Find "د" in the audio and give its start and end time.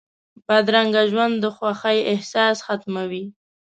1.39-1.45